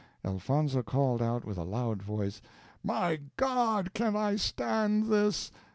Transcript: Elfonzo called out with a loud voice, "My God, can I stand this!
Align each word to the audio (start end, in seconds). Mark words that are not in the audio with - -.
Elfonzo 0.25 0.81
called 0.81 1.21
out 1.21 1.45
with 1.45 1.59
a 1.59 1.63
loud 1.63 2.01
voice, 2.01 2.41
"My 2.83 3.19
God, 3.37 3.93
can 3.93 4.15
I 4.15 4.35
stand 4.35 5.05
this! 5.09 5.51